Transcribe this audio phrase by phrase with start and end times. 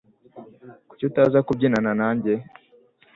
[0.89, 2.33] Kuki utaza kubyina nanjye?